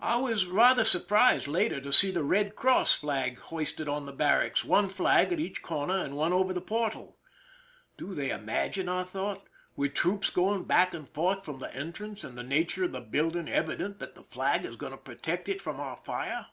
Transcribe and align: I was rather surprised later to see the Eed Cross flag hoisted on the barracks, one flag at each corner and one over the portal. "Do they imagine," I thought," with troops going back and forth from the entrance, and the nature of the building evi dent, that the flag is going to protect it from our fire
I 0.00 0.16
was 0.18 0.44
rather 0.44 0.84
surprised 0.84 1.46
later 1.48 1.80
to 1.80 1.94
see 1.94 2.10
the 2.10 2.20
Eed 2.30 2.54
Cross 2.56 2.96
flag 2.96 3.38
hoisted 3.38 3.88
on 3.88 4.04
the 4.04 4.12
barracks, 4.12 4.66
one 4.66 4.90
flag 4.90 5.32
at 5.32 5.40
each 5.40 5.62
corner 5.62 5.96
and 6.04 6.14
one 6.14 6.34
over 6.34 6.52
the 6.52 6.60
portal. 6.60 7.16
"Do 7.96 8.12
they 8.12 8.28
imagine," 8.28 8.86
I 8.86 9.02
thought," 9.04 9.48
with 9.78 9.94
troops 9.94 10.28
going 10.28 10.64
back 10.64 10.92
and 10.92 11.08
forth 11.08 11.42
from 11.42 11.58
the 11.58 11.74
entrance, 11.74 12.22
and 12.22 12.36
the 12.36 12.42
nature 12.42 12.84
of 12.84 12.92
the 12.92 13.00
building 13.00 13.46
evi 13.46 13.78
dent, 13.78 13.98
that 13.98 14.14
the 14.14 14.24
flag 14.24 14.66
is 14.66 14.76
going 14.76 14.92
to 14.92 14.98
protect 14.98 15.48
it 15.48 15.62
from 15.62 15.80
our 15.80 15.96
fire 15.96 16.48